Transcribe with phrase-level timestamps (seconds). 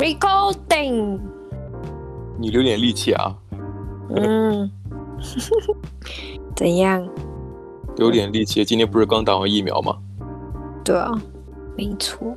[0.00, 1.20] recording。
[2.38, 3.36] 你留点力气啊。
[4.16, 4.70] 嗯。
[6.56, 7.06] 怎样？
[7.96, 8.64] 留点力气。
[8.64, 9.98] 今天不是刚打完疫苗吗？
[10.82, 11.12] 对啊，
[11.76, 12.34] 没错。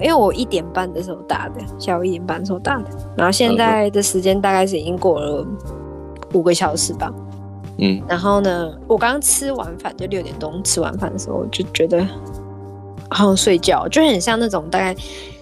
[0.00, 5.46] 因为我一点半的时候打的，下午一点半的时候打的，然后现在的时间大概是已经过了
[6.32, 7.12] 五个小时吧。
[7.78, 8.02] 嗯。
[8.08, 12.04] 然后呢，我刚刚吃完饭，就六点钟吃完饭的时候，我就觉得
[13.08, 14.96] 好想睡觉，就很像那种大概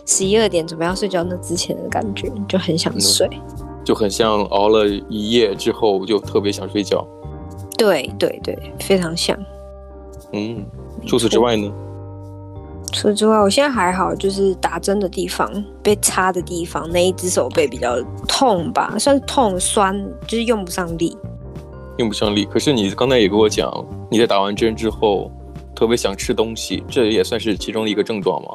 [0.07, 3.29] 十一二点准备要睡觉那之前的感觉，就很想睡。
[3.31, 7.05] 嗯就很像熬了一夜之后就特别想睡觉，
[7.77, 9.37] 对对对，非常像。
[10.33, 10.65] 嗯，
[11.05, 11.69] 除此之外呢？
[12.93, 15.53] 除此之外，我现在还好，就是打针的地方
[15.83, 21.19] 被插的地方那一只手背比较痛吧，算是痛酸，就是用不上力。
[21.99, 22.45] 用不上力。
[22.45, 23.69] 可是你刚才也跟我讲，
[24.09, 25.29] 你在打完针之后
[25.75, 28.51] 特别想吃东西，这也算是其中的一个症状吗？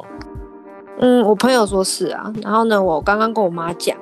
[1.00, 2.32] 嗯，我朋友说是啊。
[2.42, 3.96] 然后呢，我刚刚跟我妈讲。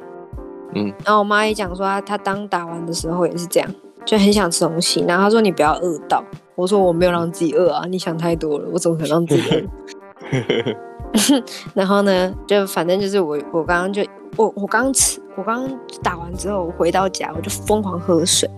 [0.75, 3.71] 嗯，然后我妈也讲说，她她当打完的时候也是这样，
[4.05, 5.05] 就很想吃东西。
[5.07, 6.23] 然后她说你不要饿到，
[6.55, 11.45] 我说我没有让自己饿啊，你想太多了，我怎么可能让自己饿？
[11.73, 14.03] 然后呢，就反正就是我我刚刚就
[14.37, 15.67] 我我刚吃我刚
[16.03, 18.51] 打完之后我回到家我就疯狂喝水，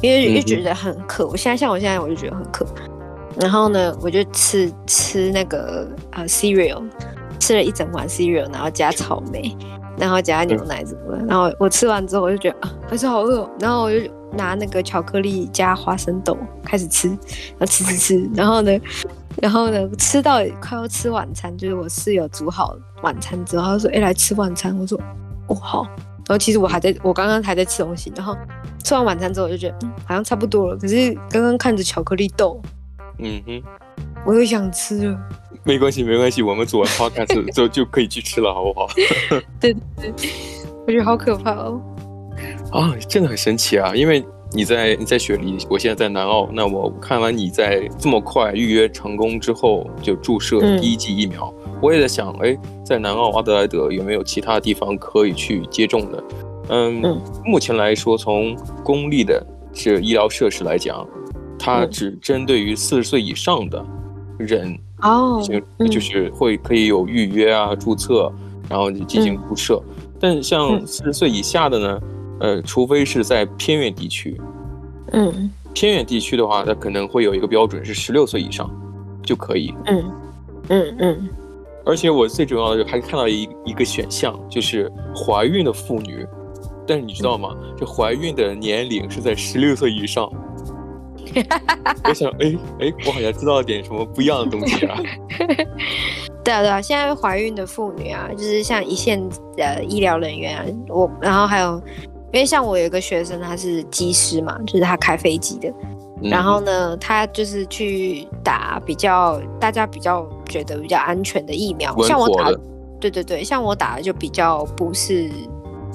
[0.00, 1.26] 因为就觉得很渴。
[1.26, 2.64] 我现在像我现在我就觉得很渴，
[3.40, 6.82] 然后呢我就吃吃那个呃 cereal，
[7.44, 9.54] 吃了一整碗 cereal，然后加草莓。
[9.96, 18.72] 然后加牛奶什么的，然后我吃完之后我就觉得啊，还是好饿，然后我就拿那个巧克力加花生豆开始吃，然后吃吃吃， 然后呢，
[19.40, 25.00] 然后呢吃到快要吃晚餐，就是我室友煮好晚餐之后，他说：“哎，来吃晚餐。”我说
[25.46, 25.86] ：“哦好。”
[26.26, 28.36] 然后其实我还在我刚刚还在吃东西，然后
[28.82, 32.60] 吃完晚餐之后我就觉得嗯好像差不多了，可是刚刚看着巧克力豆，
[33.18, 33.62] 嗯哼，
[34.26, 35.16] 我又想吃了。
[35.64, 38.86] 没关系，没关系，我们做完 podcast 就就可以去吃了，好不好？
[39.58, 40.30] 对对对，
[40.86, 41.80] 我觉得好可怕哦。
[42.70, 43.94] 啊，真的很神奇啊！
[43.94, 44.22] 因为
[44.52, 46.48] 你在你在雪梨，我现在在南澳。
[46.52, 56.24] 那我看完你在这么快预约成功之后就注射第一剂疫苗，嗯、我也在想，哎，在南澳阿德莱德有没有其他地方可以去接种的？
[56.68, 61.06] 嗯，嗯目前来说，从公立的这医疗设施来讲，
[61.58, 63.84] 它只针对于四十岁以上的
[64.38, 64.78] 人。
[65.04, 65.40] 哦，
[65.78, 68.32] 就就是会可以有预约啊，注册，
[68.68, 69.80] 然后就进行注射。
[69.86, 72.00] 嗯、但像四十岁以下的呢，
[72.40, 74.40] 呃，除非是在偏远地区，
[75.12, 78.68] 嗯，偏远地区的话，它可能会有一个标准是十六岁以上
[79.22, 79.72] 就可以。
[79.86, 80.04] 嗯
[80.68, 81.28] 嗯嗯。
[81.86, 86.26] 而且我最主要的还看到一一个选项，就是怀孕的妇女。
[86.86, 87.54] 但是你知道吗？
[87.78, 90.30] 这怀孕的年龄是在十六岁以上。
[92.04, 94.98] 我想，哎哎，我好像知道点什么不一样的东西啊。
[96.44, 99.22] 对啊对啊，现在怀孕的妇女啊，就是像一线
[99.56, 101.82] 的医疗人员啊，我然后还有，
[102.32, 105.68] 因为像我有一个学生，他是机师嘛，就是他开飞机的，
[106.22, 112.52] 嗯、然后呢，他就是去打比较大家比较觉得比较安全的疫苗，像我打，
[113.00, 115.30] 对对对，像我打的就比较不是，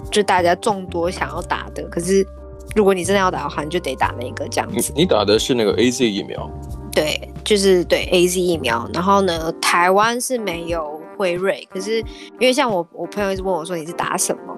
[0.09, 2.25] 就大家众多想要打的，可是。
[2.75, 4.93] 如果你真的要打的话，你就得打那个这样子。
[4.95, 6.49] 你打的是那个 AZ 疫苗？
[6.91, 8.87] 对，就是对 AZ 疫苗。
[8.93, 14.57] 然后呢，台湾是没有辉瑞，可是因为像我，我朋友一直问我说你是打什么？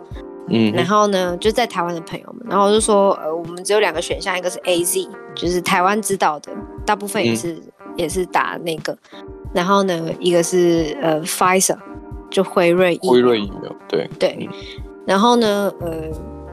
[0.49, 0.73] 嗯。
[0.73, 6.51] 然后呢，就在台湾的朋友们，然后我就说，呃，我们只有两个选项，一个是 AZ，就是台湾知道的，
[6.85, 8.97] 大部分也是、嗯、也是打那个。
[9.53, 11.77] 然后呢，一个是呃 Pfizer，
[12.29, 13.11] 就辉瑞疫苗。
[13.11, 14.37] 辉瑞疫苗，对对。
[14.41, 14.49] 嗯、
[15.07, 16.11] 然后呢，呃。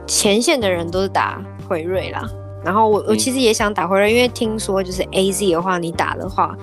[0.09, 2.27] 前线的人都是打辉瑞啦，
[2.65, 6.57] 然后我我其实也想打辉瑞，嗯、因为听说就是 A Z 的话，你打的话，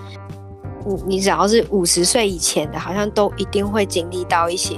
[0.85, 4.75] 你你只要是五十岁以前的，好像都一定会经历到一些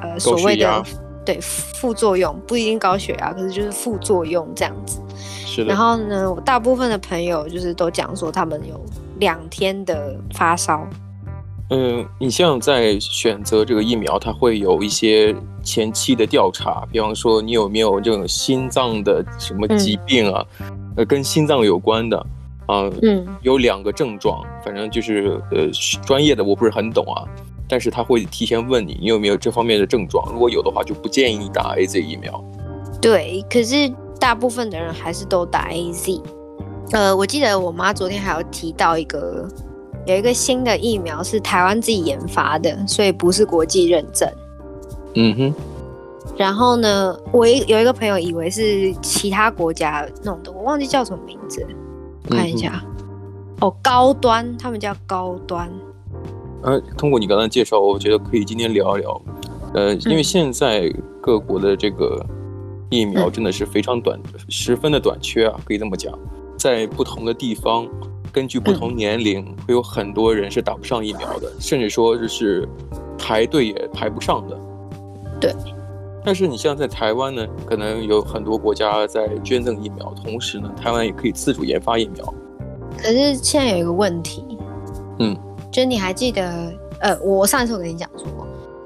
[0.00, 0.82] 呃所谓的
[1.22, 4.98] 对副作用，不一定高血压，可是就是副作用这样子。
[5.44, 5.68] 是的。
[5.68, 8.80] 然后呢，我大部分的朋友就是都讲说他们有
[9.18, 10.88] 两天的发烧。
[11.70, 22.16] 嗯，你像在选择这个疫苗，它会有一些前期的调查，比方说你有没有这种心脏的什么疾病啊，嗯、呃，跟心脏有关的
[22.64, 25.68] 啊，呃、嗯，有两个症状，反正就是呃
[26.06, 27.28] 专业的我不是很懂啊，
[27.68, 32.42] 但是他会提前问你，你有没有这方面的症状，如果有的话就不建议你打 AZ 疫苗。
[32.98, 36.22] 对，可是大部分的人还是都打 AZ。
[36.92, 39.46] 呃，我记得我妈昨天还有提到一个。
[40.08, 44.26] 有一个新的疫苗是台湾自己研发的，所以不是国际认证。
[45.14, 45.54] 嗯哼。
[46.34, 51.66] 然后呢，我一有一个朋友以为是其他国家弄的，我忘记叫什么名字，
[52.24, 52.82] 我看一下。
[52.84, 52.90] 嗯、
[53.60, 55.70] 哦，高端，他们叫高端。
[56.62, 59.22] 呃，通过你刚才介绍，我觉得可以今天聊一聊。
[59.74, 60.90] 呃，因为现在
[61.20, 62.24] 各国的这个
[62.88, 66.16] 疫苗真的是非常短，嗯、十分的短缺啊，可以这么讲。
[66.56, 67.86] 在不同的地方，
[68.38, 72.68] 根据不同年龄，嗯、会有很多人是打不上疫苗的，甚至说就是
[73.18, 74.56] 排队也排不上的。
[75.40, 75.52] 对。
[76.24, 82.32] 但是你像在台湾呢，可能有很多国家在捐赠疫苗，同时呢，台湾也可以自主研发疫苗。
[82.96, 84.44] 可是现在有一个问题，
[85.18, 85.36] 嗯，
[85.72, 88.26] 就是你还记得，呃，我上一次我跟你讲说。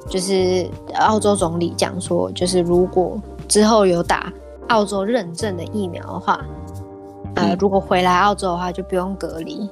[0.09, 4.33] 就是澳洲总理讲说，就是如果之后有打
[4.69, 6.62] 澳洲认证的疫苗的话，嗯、
[7.35, 9.69] 呃，如果回来澳洲的话就不用隔离。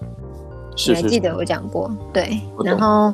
[0.77, 1.91] 是，是，是，你还记得我讲过？
[2.13, 2.41] 对。
[2.65, 3.13] 然后，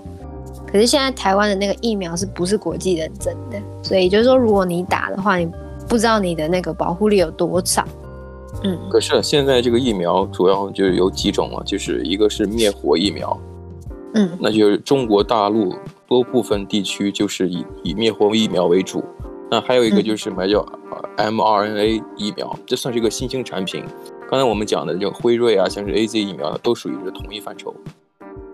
[0.66, 3.58] 可是现在台湾的那个疫苗是不是国际认证的？
[3.82, 5.50] 所以就是说，如果你打的话，你
[5.88, 7.84] 不知道你的那个保护力有多少。
[8.62, 8.78] 嗯。
[8.90, 13.38] 可是现在这个疫苗主要就是有几种啊，就是一个是灭活疫苗，
[14.14, 15.74] 嗯，那就是中国大陆。
[16.08, 19.02] 多部分地区就是以以灭活疫苗为主，
[19.50, 20.64] 那还有一个就是什么叫
[21.16, 23.82] mRNA 疫苗，这算是一个新兴产品。
[24.28, 27.74] 刚才我们讲的这个辉瑞啊，像是 AZ 疫苗，都属于是同一范畴。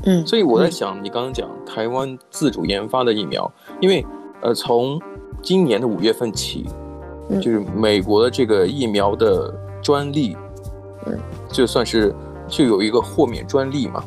[0.05, 4.05] 嗯，所以我在想，你刚刚讲台湾自主研发的疫苗，因为
[4.41, 5.01] 呃，从
[5.43, 6.67] 今年的五月份起，
[7.41, 10.37] 就是美国的这个疫苗的专利，
[11.07, 12.15] 嗯，就算是
[12.49, 14.05] 就有一个豁免专利嘛。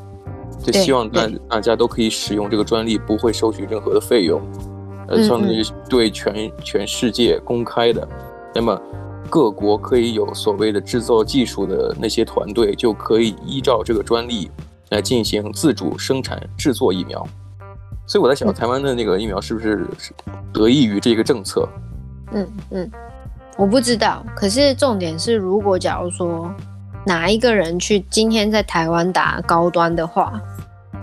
[0.64, 4.42] 就希望大大家都可以使用这个专利，不会收取任何的费用，
[5.08, 8.08] 呃，相当于对全全世界公开的。
[8.54, 8.82] 那么
[9.30, 14.50] 各国可以有所谓的制造技术的那些团队，就可以依照这个专利
[14.90, 17.26] 来进行自主生产制作疫苗。
[18.08, 19.88] 所以我在想，台湾的那个疫苗是不是
[20.54, 21.68] 得益于这个政策？
[22.32, 22.92] 嗯嗯，
[23.58, 24.24] 我不知道。
[24.36, 26.54] 可是重点是，如果假如说
[27.06, 30.40] 哪一个人去今天在台湾打高端的话，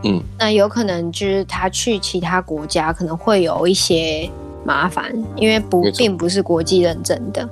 [0.05, 4.31] 嗯，那有可能就是他去其他国家可能会有一些
[4.65, 7.49] 麻烦，因为不并不是国际认证的。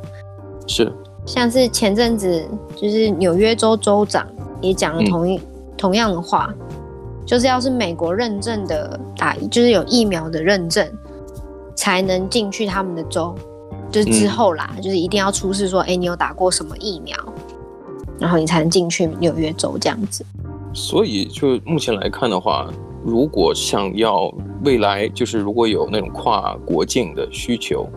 [0.70, 0.92] 是，
[1.26, 4.24] 像是前阵子就是纽约州州长
[4.60, 5.42] 也讲了同一、嗯、
[5.76, 6.54] 同样的话，
[7.26, 10.88] 就是要是美国认证的打，就是有疫苗的认证
[11.74, 13.34] 才能进去他们的州，
[13.90, 17.16] 就是之后啦，嗯、就是一定要出示说，哎、欸，你有打过什么疫苗，
[18.20, 20.24] 然后你才能进去纽约州这样子。
[20.72, 22.70] 所以，就目前来看的话，
[23.04, 24.32] 如果想要
[24.64, 27.88] 未来就是如果有那种跨国境的需求，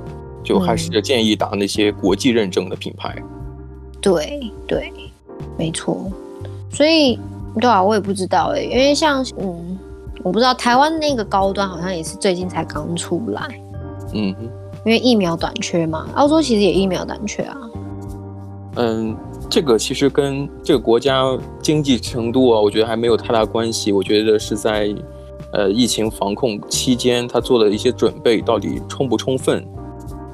[0.44, 3.16] 就还是建议打那些国际认证的品牌。
[3.18, 3.24] 嗯、
[4.02, 4.92] 对对，
[5.58, 6.12] 没错。
[6.70, 7.20] 所以，
[7.60, 9.80] 对啊，我也不知道哎，因为像嗯，
[10.24, 13.48] 我不知道台湾那个高端好像也是最近才刚出来。
[14.14, 14.44] 嗯哼，
[14.86, 17.58] 因为疫苗短缺嘛，澳洲其实也疫苗短缺啊。
[18.76, 19.18] 嗯。
[19.50, 21.22] 这个其实跟这个国家
[21.62, 23.92] 经济程度啊，我觉得还没有太大关系。
[23.92, 24.92] 我觉得是在，
[25.52, 29.64] 呃，疫情防控期间，他做的一些准备到底充不充分？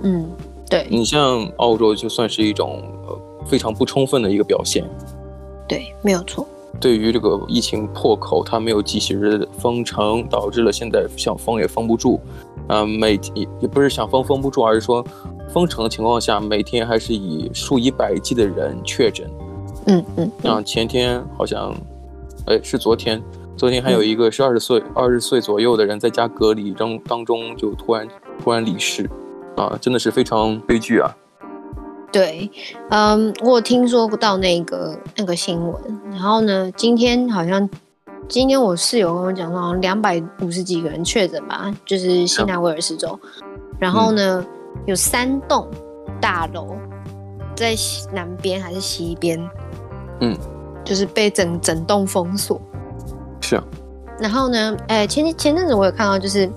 [0.04, 0.30] 嗯，
[0.70, 0.88] 对。
[0.90, 4.84] 你像澳洲，就算是一种呃非常不充分的一个表现。
[5.68, 6.46] 对，没有错。
[6.80, 12.20] 对于这个疫情破口，它没有及时的封城，导致了现在想封也封不住。
[12.68, 15.06] 啊、呃，每也也不是想封封不住，而是说。
[15.52, 19.28] 封城的情况下，每天还是以数以百计的人确诊。
[19.88, 20.32] 嗯嗯。
[20.44, 21.74] 像前天好像，
[22.46, 23.20] 哎，是昨天，
[23.58, 28.08] 昨天还有一个是二十岁二十岁左右的人在家隔离中当中就突然
[28.44, 29.10] 突然离世，
[29.66, 31.16] 啊，真的是非常悲剧啊。
[32.12, 32.50] 对，
[32.90, 37.70] 嗯，我听说到那个那个新闻，然后呢，今天好像
[38.28, 43.50] 今天我室友跟我讲说，好像两百五十几个人确诊吧，就是新南威尔士州，嗯、
[43.80, 44.44] 然后呢。
[44.46, 45.68] 嗯有三栋
[46.22, 46.78] 大楼
[47.56, 47.74] 在
[48.14, 49.40] 南边还是西边？
[50.22, 50.38] 嗯，
[50.86, 52.62] 就是被整整栋封锁。
[53.42, 53.64] 是啊。
[54.20, 56.50] 然后呢，呃，前前阵子我有看到，就是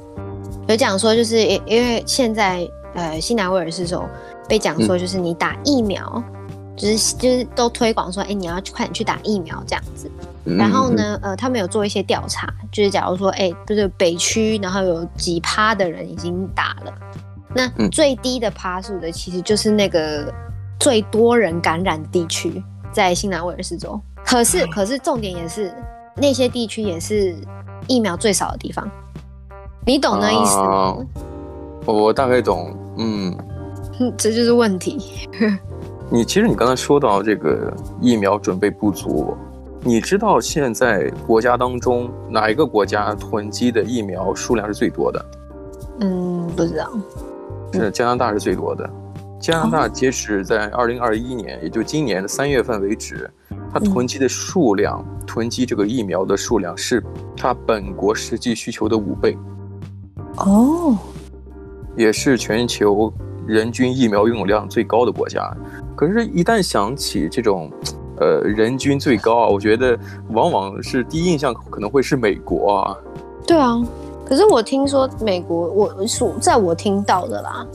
[0.69, 4.05] 有讲说，就是因因为现在呃新南威尔士州
[4.49, 10.11] 被讲说，就是你打疫苗，嗯、就是就是都推广说，哎，你要快点去打疫苗这样子。
[10.45, 16.93] 然后呢，呃，他们有做一些调查，就是假如说，哎，就是北区，然后有几趴的人已经打了。
[17.55, 20.35] 那最低的趴数的，其实就是那个
[20.81, 24.01] 最多人感染的地区，在新南威尔士州。
[24.25, 25.73] 可是，可是重点也是
[26.17, 27.37] 那些地区也是
[27.87, 28.91] 疫苗最少的地方。
[29.87, 30.65] 你懂那意思吗？
[30.65, 30.97] 啊，
[31.85, 33.37] 我大概懂，嗯，
[34.17, 35.29] 这就是问题。
[36.11, 39.35] 你其实你刚才说到这个疫苗准备不足，
[39.81, 45.25] 你知道现在国家当中哪一个国家囤积的疫苗数量是最多的？
[46.01, 46.91] 嗯，不知道。
[47.73, 48.89] 是加拿大是最多的，
[49.41, 53.31] 加拿大截止在二零二一年，也就今年的三月份为止，
[53.73, 57.03] 它囤积的数量，囤积这个疫苗的数量是
[57.37, 59.37] 它本国实际需求的五倍。
[60.37, 60.99] 哦，
[61.97, 63.13] 也是全球
[63.47, 65.55] 人均疫苗拥有量最高的国家。
[65.95, 67.71] 可是，一旦想起这种，
[68.19, 69.99] 呃，人均最高啊，我觉得
[70.31, 72.97] 往往是第一印象可能会是美国啊。
[73.47, 73.81] 对啊，
[74.25, 77.67] 可是我听说美国，我属在我听到的啦，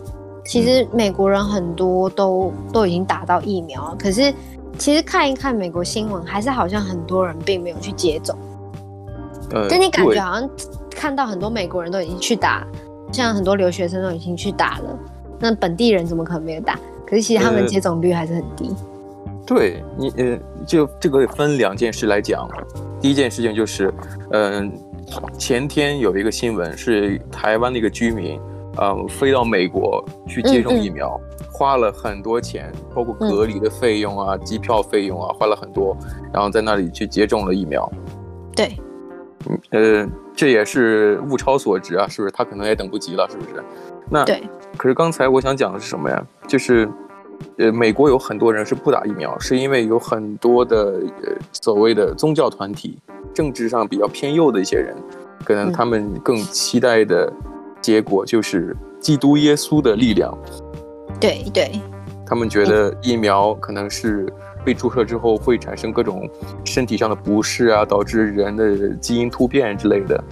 [0.45, 4.33] 其实美国人很多都都已经打到疫苗了，可是
[4.77, 8.35] 其实看一看美国新闻，还是好像很多人并没有去接种。
[9.51, 10.49] 呃，就你感觉好像
[10.89, 12.65] 看到很多美国人都已经去打，
[13.11, 14.99] 像很多留学生都已经去打了，
[15.39, 16.79] 那本地人怎么可能没有打？
[17.05, 18.69] 可是其实他们接种率还是很低。
[18.69, 22.49] 呃、对你，呃，就这个分两件事来讲。
[22.99, 23.93] 第一件事情就是，
[24.31, 24.71] 嗯、
[25.11, 28.39] 呃，前天有一个新闻是台湾的一个居民，
[28.75, 35.95] 呃，飞到美国去接种疫苗，嗯嗯，花了很多钱，包括隔离的费用啊、嗯、机票费用啊，花了很多，
[36.33, 37.89] 然后在那里去接种了疫苗。
[38.55, 38.75] 对。
[39.49, 42.31] 嗯呃，这也是物超所值啊，是不是？
[42.31, 43.63] 他可能也等不及了，是不是？
[44.07, 44.47] 那对。
[44.77, 46.23] 可是刚才我想讲的是什么呀？
[46.47, 46.87] 就是，
[47.57, 52.99] 呃，美国有很多人是不打疫苗，是因为有很多的呃所谓的宗教团体，
[53.33, 54.95] 政治上比较偏右的一些人，
[55.43, 57.33] 可能他们更期待的
[57.81, 60.37] 结果就是基督耶稣的力量。
[61.19, 61.71] 对对。
[62.27, 64.31] 他们觉得疫苗可能是。
[64.67, 66.29] 被注射之后会产生各种
[66.65, 70.23] 身体上的不适啊，导致人的基因突变之类的，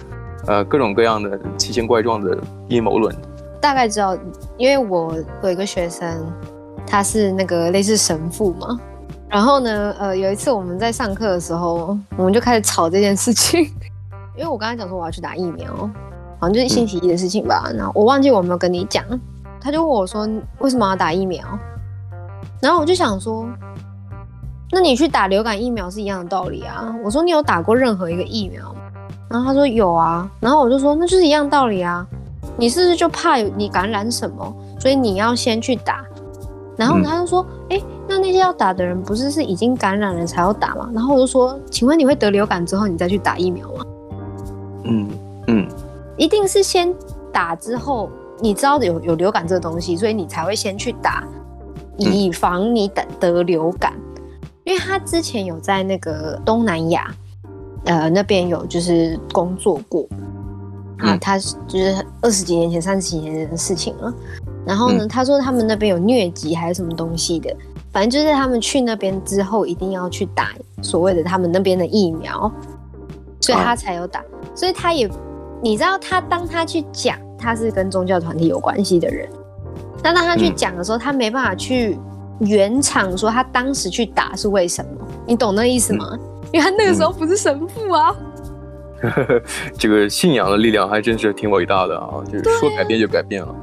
[0.46, 2.36] 呃，各种各样的奇形怪状的
[2.68, 3.16] 阴谋论。
[3.62, 4.14] 大概知道，
[4.58, 6.30] 因为我有一个学生，
[6.86, 8.78] 他是那个类似神父嘛。
[9.30, 13.62] 然后呢，呃，有一次我们在上课的时候，我们就开始吵这件事情。
[14.36, 15.72] 因为我刚才讲说我要去打疫苗，
[16.38, 17.70] 好像就是星期一的事情吧。
[17.74, 19.02] 然后我忘记我有没有跟你讲，
[19.62, 20.28] 他就问我说
[20.58, 21.42] 为什么要打疫苗，
[22.60, 23.48] 然后我就想说。
[24.72, 26.94] 那你去打流感疫苗是一样的道理啊！
[27.04, 28.80] 我说你有打过任何一个疫苗吗？
[29.28, 32.06] 然后他说有啊，然后我就说那就是一样道理啊！
[32.56, 36.04] 你是不是就怕你感染什么，所以你要先去打？
[36.76, 40.90] 然后他就说，哎、嗯，那那些要打的人不是是已经感染了才要打吗？
[40.92, 43.84] 然后我就说，请问你会得流感之后你再去打疫苗吗？
[44.84, 45.08] 嗯
[45.46, 45.68] 嗯，
[46.16, 46.92] 一定是先
[47.32, 51.24] 打之后，你知道有有流感这个东西，所以你才会先去打，
[51.96, 53.92] 以防你得得流感。
[54.66, 57.08] 因为他之前有在那个东南亚，
[57.84, 60.02] 呃，那边有就是工作过，
[60.98, 64.12] 啊、嗯，他就是二十几年前、三十几年的事情了。
[64.66, 67.56] 然后呢，嗯、他说他们那边有疟疾还是什么东西的，
[67.92, 70.50] 反正就是他们去那边之后一定要去打
[70.82, 72.50] 所谓的他们那边的疫苗，
[73.40, 74.20] 所以他才有打。
[74.52, 75.08] 所以他也，
[75.62, 79.28] 你知道，他当他去讲他是跟宗教团体有关系的人，
[80.02, 81.96] 那当他去讲的时候，他没办法去。
[82.40, 85.06] 原厂说他当时去打是为什么？
[85.26, 86.06] 你懂那意思吗？
[86.12, 86.20] 嗯、
[86.52, 88.14] 因为他那个时候不是神父啊。
[89.02, 89.42] 嗯、
[89.78, 92.22] 这个信仰的力量还真是挺伟大的啊！
[92.30, 93.54] 就是说改变就改变了。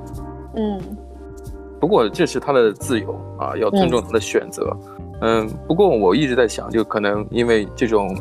[0.55, 0.79] 嗯。
[1.79, 4.75] 不过这是他的自由啊，要尊重他的选择。
[5.21, 5.49] 嗯，嗯。
[5.67, 8.15] 不过我一直在想，就可能因为这种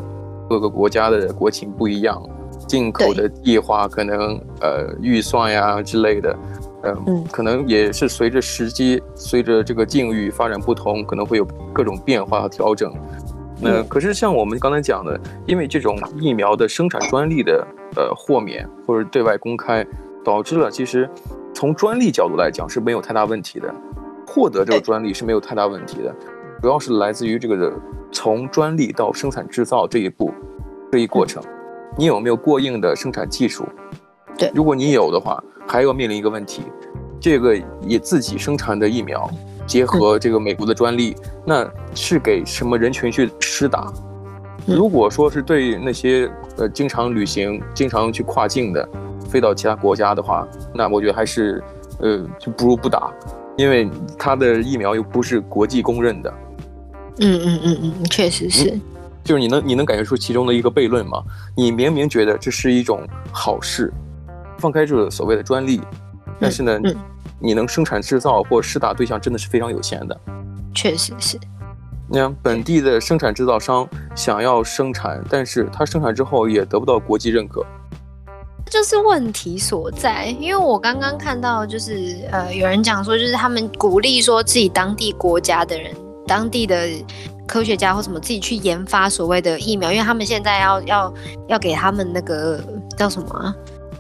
[0.49, 2.21] 各个国家的国情不一样，
[2.67, 6.37] 进口的计划可能呃预算呀之类的。
[7.07, 12.93] 嗯，可能也是随着时机，随着这个境遇发展不同，可能会有各种变化和调整。
[13.61, 17.65] 那、呃、可是像我们刚才讲的，因为这种疫苗的生产专利的
[17.97, 19.87] 呃豁免或者对外公开，
[20.25, 21.09] 导致了其实
[21.55, 23.73] 从专利角度来讲是没有太大问题的，
[24.27, 26.13] 获得这个专利是没有太大问题的，
[26.61, 27.73] 主要是来自于这个的
[28.11, 30.33] 从专利到生产制造这一步
[30.91, 31.41] 这一过程，
[31.97, 33.65] 你有没有过硬的生产技术？
[34.43, 35.43] 对，如果你有的话。
[35.65, 36.65] 还要面临一个问题，
[37.21, 37.57] 这个
[37.87, 39.31] 也自己生产的疫苗
[39.65, 43.91] 结合这个美国的专利，嗯、那是给什么人群去施打？
[44.67, 48.87] 嗯、如果说是对那些呃经常旅行、经常去跨境的，
[49.31, 51.63] 飞到其他国家的话，那我觉得还是
[52.01, 53.11] 呃就不如不打，
[53.57, 56.35] 因为他的疫苗又不是国际公认的。
[57.21, 58.73] 嗯嗯嗯嗯，确实是。
[58.73, 58.81] 嗯、
[59.23, 61.23] 就是你能你能感觉出其中的一个悖论吗？
[61.57, 63.91] 你明明觉得这是一种好事。
[64.63, 65.81] 放开这个所谓的专利，
[66.39, 66.79] 但是呢，
[67.41, 70.17] 你能生产制造或施打对象真的是非常有限的。
[70.73, 71.37] 确实是。
[72.09, 77.65] 你看本地的生产制造商想要生产，但是他生产之后也得不到国际认可，
[78.67, 80.27] 这是问题所在。
[80.39, 85.95] 因为我刚刚看到，就是呃，有人讲说，就是他们鼓励说自己当地国家的人、
[86.27, 86.87] 当地的
[87.47, 91.15] 科学家或什么自己去研发所谓的疫苗，因为他们现在要要
[91.49, 92.61] 要给他们那个
[92.97, 93.55] 叫什么啊？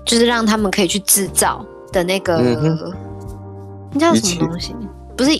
[0.04, 2.92] 就是让他们可以去制造的那个，嗯、
[3.92, 4.74] 你知道什么东西？
[5.14, 5.30] 不是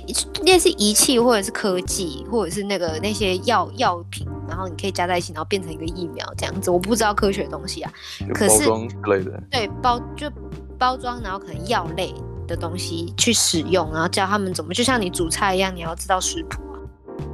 [0.45, 6.71] 那是仪器或者是科技，或者是那个那些药药品，然后你可以加在一起，然后变成一个疫苗这样子。
[6.71, 7.91] 我不知道科学的东西啊，
[8.35, 10.31] 可是包装之类的，对包就
[10.79, 12.15] 包装，然后可能药类
[12.47, 16.77] 的东西去使用，然后教他们怎么，就像你煮菜一样，你要知道食谱啊，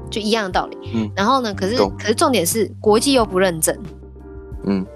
[0.09, 0.79] 就一样的道理。
[0.95, 3.77] 嗯，然后呢，可是可是重点是国际又不认证，
[4.65, 4.87] 嗯，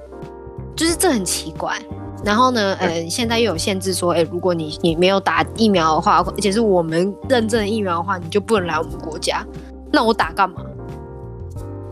[0.77, 1.77] 就是这很奇怪。
[2.25, 9.45] 然后呢，呃，现在又有限制说，哎，如果你你没有打疫苗的话，而且是我们认证的疫苗的话，你就不能来我们国家。
[9.93, 10.63] 那我打干嘛？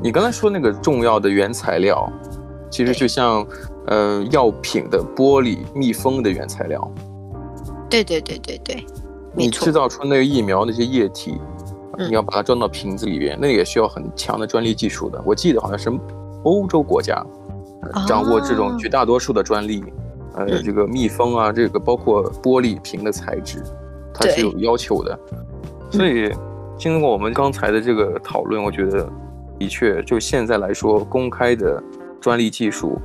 [0.03, 2.11] 你刚才说那个重要的原材料，
[2.71, 3.47] 其实就像
[3.89, 6.91] 呃药品的玻璃密封的原材料。
[7.91, 8.87] 对对对对对，
[9.35, 11.39] 你制造出那个疫苗那些液体，
[11.99, 15.21] 嗯、你要把它装到瓶子里边，那个也需要很强的专利技术的。
[15.27, 15.91] 我记得好像是
[16.45, 17.21] 欧洲国家、
[17.83, 19.93] 呃、掌握这种绝大多数的专利，哦、
[20.35, 23.63] 呃，这个密封啊，这个包括玻璃瓶的材质，
[24.15, 25.19] 它是有要求的。
[25.91, 26.33] 所以
[26.77, 29.09] 经过我们刚才的这个讨论，我觉得。
[29.61, 31.83] 的确，就现在来说，公开的
[32.19, 32.99] 专利技术，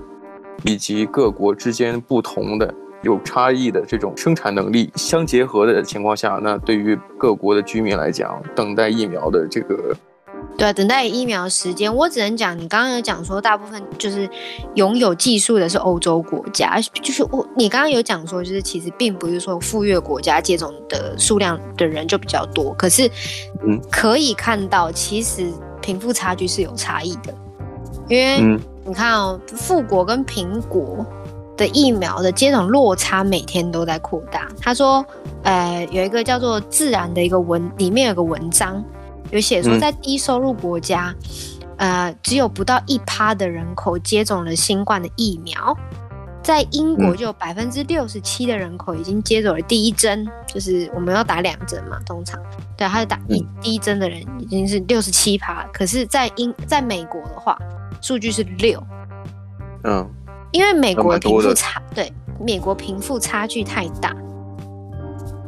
[0.63, 9.93] 以及各国之间不同的有差异的这种生产能力相结合的情况下，那对于各国的居民来讲，等待疫苗的这个，
[10.57, 14.29] 对，等待疫苗时间，我只能讲，你刚刚有讲说，大部分就是
[14.75, 23.09] 拥有技术的是欧洲国家，就是我，你刚刚有讲说，就是其实并不是说富裕国家接种的数量的人就比较多，可是，
[23.65, 25.51] 嗯，可以看到其实。
[25.81, 27.31] 贫富差距是有差异的，
[28.09, 31.05] 因为你看哦，富国跟贫国
[31.55, 34.47] 的疫苗的接种落差每天都在扩大。
[34.59, 35.05] 他说，
[35.43, 38.83] 呃，有一个叫做《自然》的一个文，里面有个文章
[39.31, 41.13] 有写说，在低收入国家，
[41.77, 45.77] 呃，只有不到一趴的人口接种了新冠的疫苗。
[46.43, 52.39] 在英国就有百分之六十七的人口已经接种了第一针，嗯、就是我们要打两针嘛，通常。
[52.77, 57.57] 对，他是打一第一针的人已经是六十七趴，可是，在英在美国的话，
[57.99, 58.79] 数据是六，
[59.85, 60.07] 嗯，
[60.51, 64.15] 因为美国贫富差，对，美国贫富差距太大。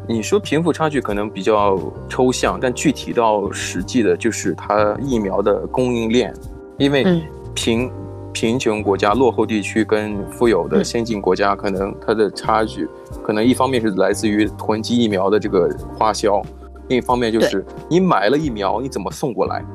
[0.08, 6.34] 你说贫富差距可能比较抽象，但具体到实际的，就是它疫苗的供应链，
[6.78, 7.22] 因为
[7.54, 7.86] 贫。
[7.86, 7.92] 嗯
[8.34, 12.88] 贫穷国家、落后地区跟富有的先进国家，可能它的差距，
[13.24, 15.68] 可能一方面是来自于囤积疫苗的这个
[15.98, 16.40] 花销，
[16.88, 19.66] 另一方面就是你买了疫苗，你怎么送过来？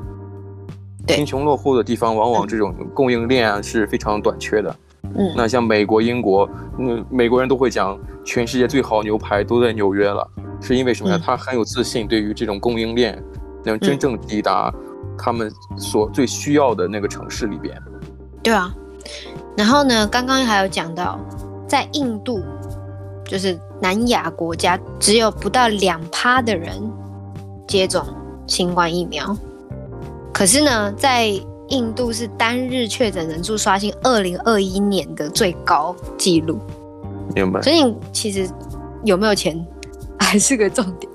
[1.09, 4.73] 贫穷落后的地方，往往这种供应链啊是非常短缺的。
[5.03, 10.27] 嗯，那像美国、英国，嗯，美国人都会讲，全世界最好牛排都在纽约了，
[10.61, 11.21] 是因为什么呢？
[11.23, 13.23] 他很有自信，对于这种供应链
[13.65, 14.73] 能真正抵达
[15.19, 17.77] 他们所最需要的那个城市里边。
[18.43, 18.75] 对啊，
[19.57, 21.19] 然后呢，刚刚还有讲到，
[21.67, 22.43] 在印度，
[23.25, 26.73] 就是南亚国家，只有不到两趴的人
[27.67, 28.05] 接种
[28.47, 29.37] 新冠疫苗。
[30.33, 31.33] 可是呢，在
[31.73, 36.61] 印度是单日确诊人数刷新二零二一年的最高纪录。
[37.35, 37.61] 明白。
[37.63, 38.49] 所以你其实
[39.05, 39.67] 有没有钱，
[40.19, 41.11] 还是个重点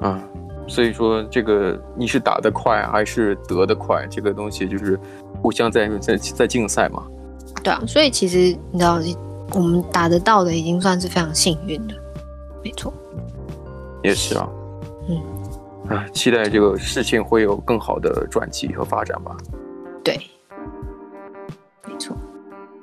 [0.00, 0.08] 啊。
[0.08, 0.24] 啊。
[0.68, 4.06] 所以说，这个你是打得快还是得得快？
[4.08, 4.98] 这个东西就是
[5.42, 7.02] 互相在在在竞赛嘛。
[7.62, 8.98] 对啊，所以其实你知道，
[9.54, 11.94] 我们打得到的已经算是非常幸运了。
[12.64, 12.92] 没错，
[14.02, 14.48] 也是啊。
[15.08, 15.20] 嗯，
[15.92, 19.36] 啊，期待这个事情会有更好的转机和发展吧。
[20.02, 20.16] 对，
[21.86, 22.16] 没错。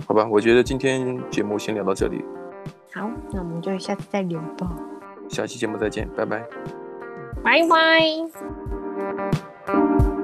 [0.07, 2.23] 好吧，我觉得今天节目先聊到这里。
[2.93, 4.69] 好，那我们就下次再聊吧。
[5.27, 6.43] 下期节目再见，拜拜。
[7.43, 7.61] 拜
[9.65, 10.18] 拜。